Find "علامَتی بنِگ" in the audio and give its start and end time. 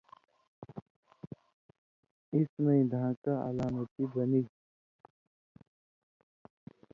3.47-4.45